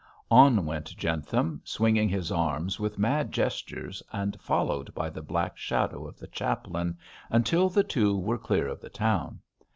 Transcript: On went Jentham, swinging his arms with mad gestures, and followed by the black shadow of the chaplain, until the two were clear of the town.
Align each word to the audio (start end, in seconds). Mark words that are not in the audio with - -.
On 0.31 0.65
went 0.65 0.97
Jentham, 0.97 1.61
swinging 1.63 2.09
his 2.09 2.31
arms 2.31 2.79
with 2.79 2.97
mad 2.97 3.31
gestures, 3.31 4.01
and 4.11 4.35
followed 4.41 4.91
by 4.95 5.11
the 5.11 5.21
black 5.21 5.59
shadow 5.59 6.07
of 6.07 6.17
the 6.17 6.25
chaplain, 6.25 6.97
until 7.29 7.69
the 7.69 7.83
two 7.83 8.17
were 8.17 8.39
clear 8.39 8.67
of 8.67 8.81
the 8.81 8.89
town. 8.89 9.41